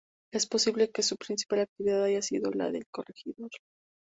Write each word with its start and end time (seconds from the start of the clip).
Es 0.33 0.47
posible 0.47 0.89
que 0.89 1.03
su 1.03 1.15
principal 1.15 1.59
actividad 1.59 2.05
haya 2.05 2.23
sido 2.23 2.49
la 2.49 2.71
de 2.71 2.87
Corregidor. 2.91 3.51